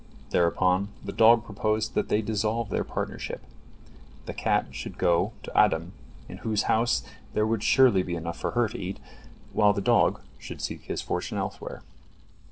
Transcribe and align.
Thereupon 0.31 0.89
the 1.05 1.11
dog 1.11 1.45
proposed 1.45 1.93
that 1.93 2.09
they 2.09 2.23
dissolve 2.23 2.71
their 2.71 2.83
partnership. 2.83 3.43
The 4.25 4.33
cat 4.33 4.65
should 4.73 4.97
go 4.97 5.33
to 5.43 5.55
Adam, 5.55 5.93
in 6.27 6.37
whose 6.37 6.63
house 6.63 7.03
there 7.35 7.45
would 7.45 7.61
surely 7.61 8.01
be 8.01 8.15
enough 8.15 8.39
for 8.39 8.49
her 8.57 8.67
to 8.69 8.79
eat, 8.79 8.99
while 9.53 9.73
the 9.73 9.79
dog 9.79 10.19
should 10.39 10.59
seek 10.59 10.85
his 10.85 11.03
fortune 11.03 11.37
elsewhere. 11.37 11.83